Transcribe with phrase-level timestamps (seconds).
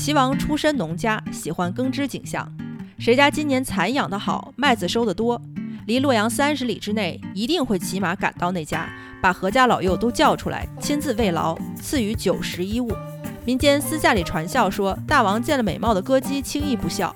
[0.00, 2.50] 齐王出身农家，喜欢耕织景象。
[2.98, 5.38] 谁家今年蚕养得好，麦子收得多，
[5.86, 8.88] 离洛阳三十里之内，一定会骑马赶到那家，
[9.20, 12.90] 把何家老幼都叫出来，亲自慰劳，赐予酒食衣物。
[13.44, 17.14] 民间私下里传笑说，大王见了美貌的歌姬，轻易不笑，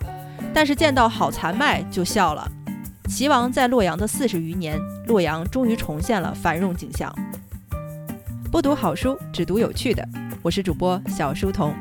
[0.53, 2.47] 但是见到好蚕麦就笑了。
[3.09, 7.11] 齐王在洛阳的四十余年，洛阳终于重现了繁荣景象。
[8.53, 10.07] 不读好书，只读有趣的。
[10.43, 11.75] 我是主播小书童。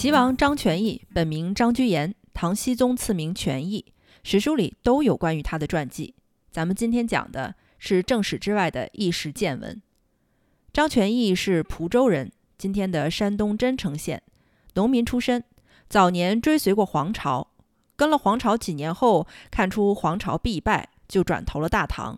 [0.00, 3.84] 齐王张全义本名张居延，唐僖宗赐名全义，
[4.22, 6.14] 史书里都有关于他的传记。
[6.52, 9.82] 咱们今天讲的是正史之外的一时见闻。
[10.72, 14.22] 张全义是蒲州人，今天的山东真城县，
[14.74, 15.42] 农民出身，
[15.88, 17.48] 早年追随过黄巢，
[17.96, 22.16] 跟了黄巢几年后，看出黄巢必败，就转投了大唐。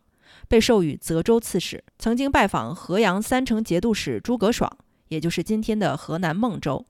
[0.48, 4.70] 被授予泽州刺史，曾经拜访河阳三城节度使诸葛爽，
[5.08, 6.84] 也就是今天的河南孟州。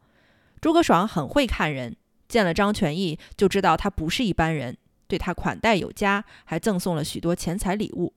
[0.60, 1.96] 诸葛爽很会看人，
[2.28, 8.12] 见了张全义就知道他不是一般人，对他款待有加，还赠送了许多钱财礼物。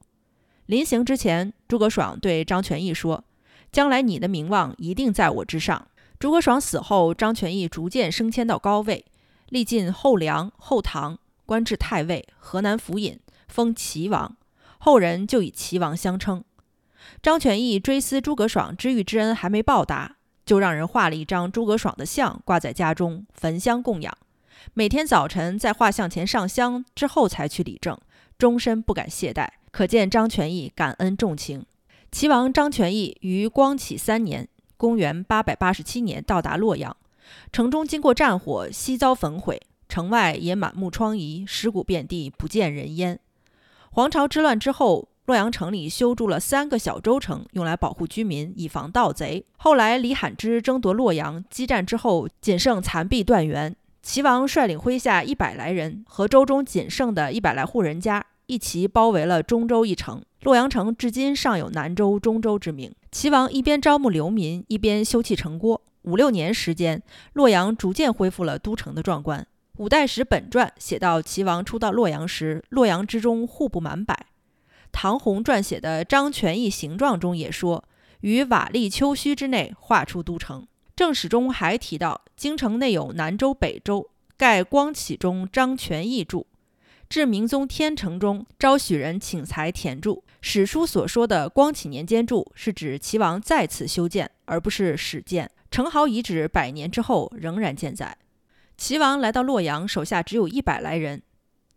[0.65, 3.23] 临行之前，诸葛爽对张全义说
[3.71, 5.87] ：“将来你的名望一定在我之上。”
[6.19, 9.05] 诸葛爽死后，张全义逐渐升迁到高位，
[9.49, 14.37] 历尽后梁、后唐，官至太尉、河南府尹，封齐王。
[14.77, 16.43] 后人就以齐王相称。
[17.21, 24.17] 张全义追思诸葛爽知遇之恩还没报答，就让人画了一张诸葛爽的像挂在家中，焚香供养。
[24.73, 27.97] 每天早晨在画像前上香之后才去理政，
[28.37, 29.47] 终身不敢懈怠。
[29.71, 31.65] 可见张全义感恩重情。
[32.11, 36.95] 齐王张全义于光启三年（公元887年）到达洛阳，
[37.51, 43.19] 城中经过战火，悉遭焚毁，城外也满目疮痍，尸骨遍地，不见人烟。
[43.89, 49.45] 黄巢之乱之后，洛阳城里修筑了三个小州城，用来保护居民，以防盗贼。
[49.55, 53.73] 后来李罕之争夺洛阳，激战之后，仅剩残壁断垣。
[54.01, 60.21] 齐王率领麾下一百来人和州中仅剩的一百来户人家一齐包围了中州一城。
[60.41, 62.93] 洛阳城至今尚有南州、中州之名。
[63.09, 65.81] 齐王一边招募流民，一边修葺城郭。
[66.01, 69.47] 五六年时间，洛阳逐渐恢复了都城的壮观。
[69.77, 74.25] 五代史本传写到，齐王初到洛阳时，洛阳之中户不满百。
[74.93, 77.83] 唐弘撰写的《张全义形状》中也说，
[78.21, 80.65] 于瓦砾丘墟之内画出都城。
[80.95, 86.45] 正史中还提到，京城内有南州、北州，盖光启中张全义著。
[87.09, 90.23] 至明宗天成中，招许人请才填筑。
[90.39, 95.49] 史书所说的光启年间筑，是指齐王再次修建，而不是始建。
[95.69, 98.15] 城壕遗址百年之后仍然健在。
[98.77, 101.21] 齐王来到洛阳，手下只有一百来人。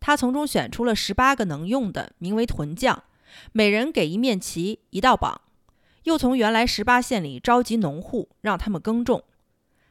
[0.07, 3.03] 他从中选出了十八个能用的，名为屯将，
[3.51, 5.41] 每人给一面旗、一道榜。
[6.05, 9.25] 又从原来十八县里召集农户，让他们耕种。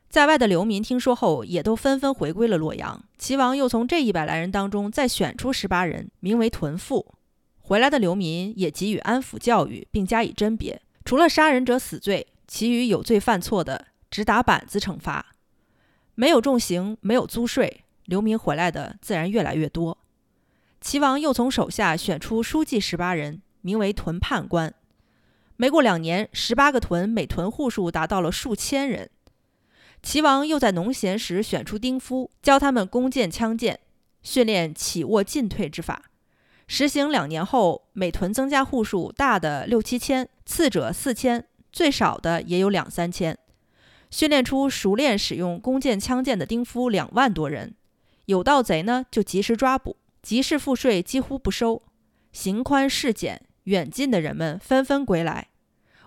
[0.08, 3.04] 在外的流民听说后，也都纷纷回归了洛阳。
[3.18, 7.14] 齐王又从这一百来人当中再选出十八人，名为屯妇。
[7.60, 10.82] 回来的流民也给予安抚教育，并加以甄别。
[11.04, 15.36] 除了杀人者死罪，其余有罪犯错的，只打板子惩罚。
[16.14, 19.98] 没有重刑，没有租税，流民回来的自然越来越多。
[20.86, 24.72] 齐王又从手下选出书记十八人，名为屯判官。
[25.56, 29.10] 没过两年，十八个屯每屯户数达到了数千人。
[30.04, 33.80] 齐王又在农闲时选出丁夫，教他们弓箭枪剑，
[34.22, 36.04] 训练起卧进退之法。
[36.68, 43.36] 实行两年后，每屯增加户数，大的六七千，次者四千，最少的也有两三千。
[44.12, 47.74] 训练出熟练使用弓箭枪剑的丁夫两万多人，
[48.26, 51.84] 有盗贼呢就及时抓捕，集市赋税几乎不收，
[52.32, 55.50] 刑宽事减，远近的人们纷纷归来。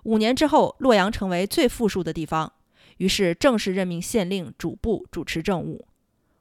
[0.03, 2.53] 五年之后，洛阳成为最富庶的地方，
[2.97, 5.87] 于是正式任命县令主簿主持政务，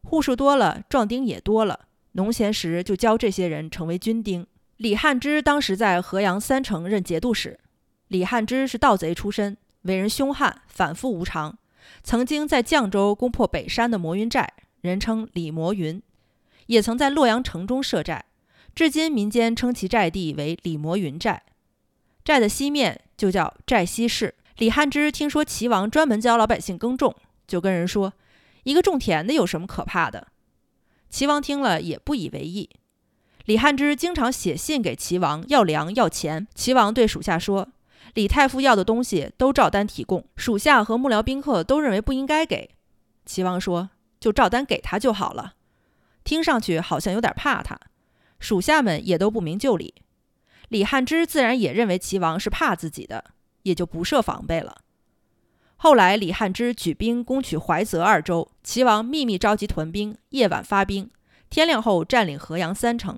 [0.01, 1.81] 户数多了，壮丁也多了，
[2.13, 4.47] 农闲时就教这些人成为军丁。
[4.77, 7.59] 李汉之当时在河阳三城任节度使，
[8.07, 9.55] 李汉之是盗贼出身。
[9.83, 11.55] 为人凶悍，反复无常，
[12.01, 14.51] 曾经在绛州攻破北山的魔云寨，
[14.81, 16.01] 人称李魔云，
[16.67, 18.23] 也曾在洛阳城中设寨，
[18.73, 21.43] 至今民间称其寨地为李摩云寨。
[22.23, 24.35] 寨的西面就叫寨西市。
[24.57, 27.15] 李汉之听说齐王专门教老百姓耕种，
[27.47, 28.13] 就跟人说
[28.63, 30.27] ：“一个种田的有什么可怕的？”
[31.09, 32.69] 齐王听了也不以为意。
[33.45, 37.69] 李汉之经常写信给齐王要粮要钱，齐王对属下说。
[38.13, 42.71] 李太傅要的东西都照单提供，属下和幕僚宾客都认为不应该给。
[43.25, 45.53] 齐王说：“就照单给他就好了。”
[46.27, 47.79] 听上去好像有点怕他，
[48.37, 49.95] 属下们也都不明就里。
[50.67, 53.23] 李汉之自然也认为齐王是怕自己的，
[53.63, 54.79] 也就不设防备了。
[55.77, 61.09] 后来李汉之举兵攻取怀泽二州，齐王秘密召集屯兵，夜晚发兵，
[61.49, 63.17] 天亮后占领河阳三城。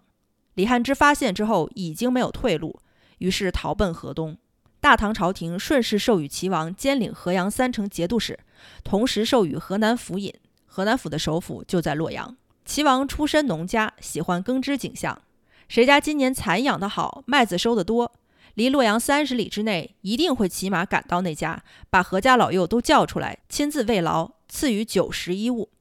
[0.54, 2.80] 李汉之发现之后，已经没有退路，
[3.18, 4.38] 于是逃奔河东。
[4.80, 8.38] 大唐朝廷顺势授予齐王兼领河阳三城节度使，
[8.84, 10.32] 同时授予河南府尹。
[10.68, 12.38] 河南府的首府就在洛阳。
[12.70, 15.20] 齐王出身农家，喜欢耕织景象。
[15.68, 18.12] 谁家今年蚕养得好，麦子收得多，
[18.54, 25.72] 离洛阳三十里之内，一定会骑马赶到那家，把何家老幼都叫出来，亲自慰劳，赐予酒食衣物。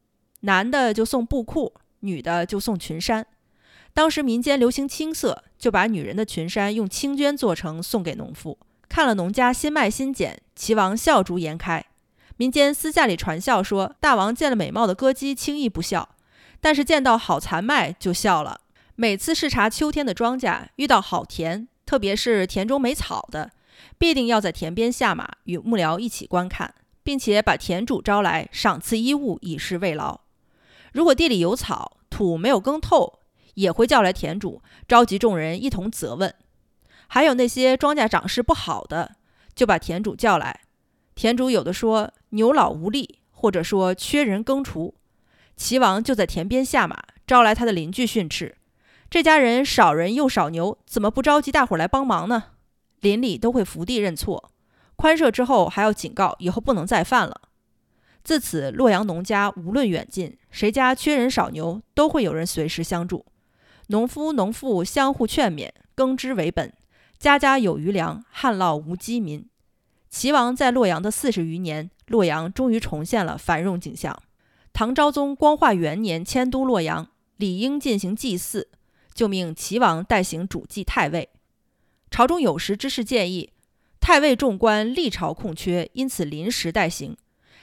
[0.40, 3.26] 男的就送布裤，女的就送裙衫。
[3.92, 8.58] 当时民间流行青色，就把女人的裙衫用青绢做成，送给农妇。
[8.88, 11.84] 看了农家新麦新剪，齐王笑逐颜开。
[12.38, 16.16] 民间私下里传笑说，大王见了美貌的歌姬轻易不笑，
[16.60, 18.60] 但是见到好残麦就笑了。
[18.96, 23.50] 每次视察秋天的庄稼，遇到好田，特别是田中没草的，
[23.96, 30.20] 必定要在田边下马，与幕僚一起观看，并且把田主招来赏赐衣物，以示慰劳。
[30.92, 33.20] 如果地里有草，土没有耕透。
[33.54, 36.32] 也会叫来田主，召集众人一同责问。
[37.08, 39.16] 还有那些庄稼长势不好的，
[39.52, 40.60] 就把田主叫来。
[41.16, 44.92] 田主有的说牛老无力，或者说缺人耕锄，
[45.58, 48.56] 齐王就在田边下马，招来他的邻居训斥：
[49.10, 52.44] 这家人少人又少牛，怎么不召集大伙来帮忙呢？
[53.00, 54.52] 邻里都会伏地认错，
[54.94, 57.40] 宽赦之后还要警告以后不能再犯了。
[58.22, 63.26] 自此，洛阳农家无论远近，谁家缺人少牛，都会有人随时相助。
[63.88, 66.72] 农夫农妇相互劝勉，耕织为本，
[67.18, 69.44] 家家有余粮，旱涝无饥民。
[70.08, 74.16] 齐王在洛阳的四十余年，洛阳终于重现了繁荣景象。
[74.72, 78.68] 唐昭宗光化元年迁都洛阳，理应进行祭祀，
[79.12, 81.28] 就命齐王代行主祭太尉。
[82.10, 83.52] 朝中有识之士建议，
[84.00, 87.16] 太尉众官历朝空缺，因此临时代行。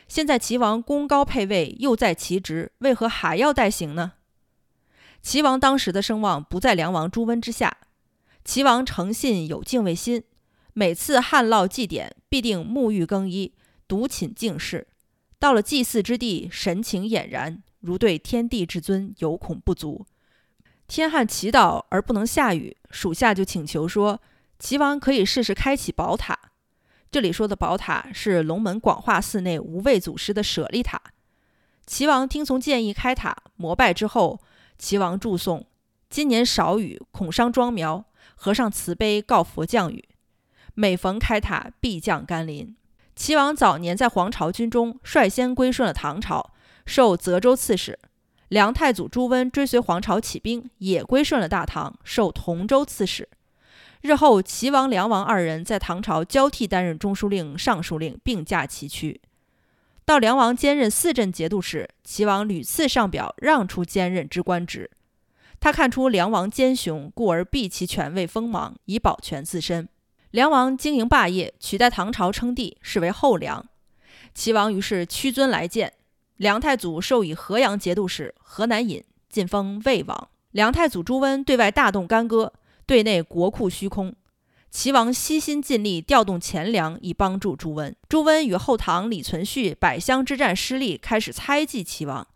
[0.08, 4.14] 现在齐王功高配位，又在其职，为何还要代行呢？
[5.24, 7.78] 齐王当时的声望不在梁王朱温之下。
[8.44, 10.24] 齐王诚信有敬畏心，
[10.74, 13.54] 每次旱涝祭典必定沐浴更衣，
[13.88, 14.86] 独寝静室。
[15.40, 20.06] 到了祭祀之地，神情俨然，如对天地至尊有恐不足。
[20.88, 24.22] 天旱祈祷而不能下雨，属下就请求说：
[24.60, 26.38] 齐王可以试试开启宝塔。
[27.12, 31.02] 这里说的宝塔是龙门广化寺内无畏祖师的舍利塔。
[31.86, 34.40] 齐王听从建议开塔，膜拜之后。
[34.78, 35.66] 齐王祝颂：
[36.10, 38.06] 今年少雨，恐伤庄苗。
[38.36, 40.10] 和尚慈悲，告佛降雨。
[40.74, 42.76] 每逢开塔，必降甘霖。
[43.16, 46.52] 齐王早年在黄巢军中，率先归顺了唐朝，
[46.86, 47.98] 受泽州刺史。
[48.50, 53.28] 梁太祖朱温追随黄巢起兵，也归顺了大唐，受同州刺史。
[54.02, 59.22] 日后，齐王、梁王二人在唐朝交替担任中书令、尚书令，并驾齐驱。
[60.06, 64.92] 到梁王兼任四镇节度使，齐王屡次上表让出兼任之官职。
[65.60, 69.88] 他看出梁王奸雄，故而避其权位锋芒，以保全自身。
[70.36, 73.66] 梁王经营霸业，取代唐朝称帝，是为后梁。
[74.34, 75.94] 齐王于是屈尊来见
[76.36, 80.28] 梁太祖，授以河阳节度使、河南尹，晋封魏王。
[80.52, 82.52] 梁太祖朱温对外大动干戈，
[82.86, 84.14] 对内国库虚空。
[84.70, 87.96] 齐王悉心尽力调动钱粮以帮助朱温。
[88.10, 92.28] 朱温与后唐李存勖百乡之战失利，开始猜忌齐王，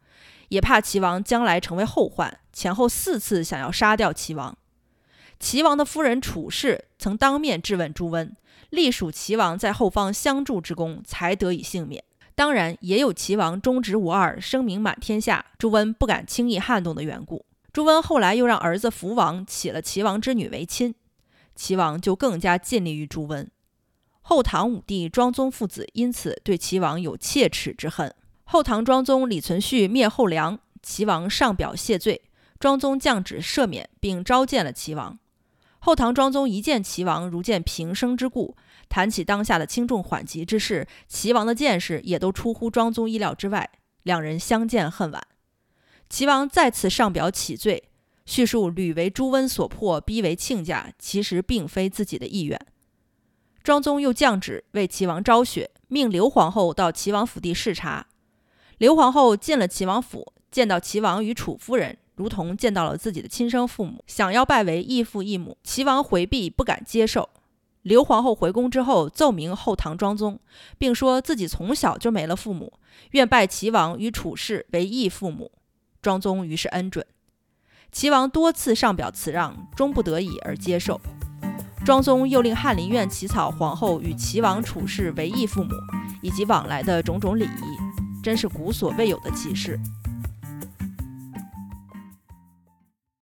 [0.47, 4.57] 也怕齐王将来成为后患，前后四次想要杀掉齐王。
[5.39, 8.35] 齐王的夫人楚氏曾当面质问朱温，
[8.69, 12.03] 隶属齐王在后方相助之功，才得以幸免。
[12.35, 17.45] 当然，也有齐王忠直无二、声名满天下，朱温不敢轻易撼动的缘故。
[17.71, 20.93] 朱温后来又让儿子福王娶了齐王之女为亲。
[21.55, 23.49] 齐王就更加尽力于朱温，
[24.21, 28.13] 后唐武帝庄宗父子因此对齐王有切齿之恨。
[28.43, 32.21] 后唐庄宗李存勖灭后梁，齐王上表谢罪，
[32.59, 35.19] 庄宗降旨赦免，并召见了齐王。
[35.79, 38.55] 后唐庄宗一见齐王，如见平生之故，
[38.87, 43.69] 谈起当下的轻重缓急之事，齐王的见识也都出乎庄宗意料之外，
[44.03, 45.21] 两人相见恨晚。
[46.09, 47.83] 齐王再次上表启罪。
[48.25, 52.59] 叙述屡为朱温所迫，逼为亲家，其实并非自己的意愿。
[53.63, 58.05] 庄宗又降旨为齐王昭雪，命刘皇后到齐王府邸视察。
[58.77, 65.55] 刘皇后进了齐王府，见到齐王与楚夫人，如同见到了自己的亲生父母，想要拜为义父义母。
[65.63, 67.29] 齐王回避，不敢接受。
[67.83, 70.37] 刘皇后回宫之后，奏明后唐庄宗，
[70.77, 72.73] 并说自己从小就没了父母，
[73.11, 75.49] 愿拜齐王与楚氏为义父母。
[76.01, 77.05] 庄宗于是恩准。
[77.89, 80.99] 齐王多次上表辞让，终不得已而接受。
[81.85, 85.71] 庄宗又令翰林院起草皇后与齐王楚氏为义父母
[86.21, 89.79] 以及往来的种种礼仪，真是古所未有的奇事。